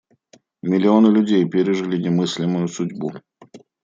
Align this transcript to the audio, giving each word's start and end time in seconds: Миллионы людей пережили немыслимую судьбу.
Миллионы 0.63 1.11
людей 1.15 1.47
пережили 1.47 1.95
немыслимую 2.01 2.67
судьбу. 2.67 3.11